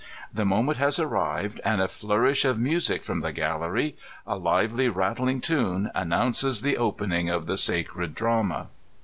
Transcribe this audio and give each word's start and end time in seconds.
The 0.33 0.45
moment 0.47 0.79
has 0.79 0.97
arrived, 0.97 1.61
and 1.63 1.79
a 1.79 1.87
flourish 1.87 2.43
of 2.43 2.57
music 2.57 3.03
from 3.03 3.19
the 3.19 3.31
gallery, 3.31 3.95
a 4.25 4.35
lively, 4.35 4.89
rattling 4.89 5.41
tune, 5.41 5.91
annoimces 5.93 6.63
the 6.63 6.75
opening 6.75 7.29
of 7.29 7.45
the 7.45 7.55
sacred 7.55 8.15
drama. 8.15 8.69